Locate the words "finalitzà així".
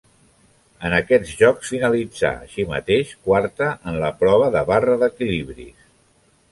1.73-2.65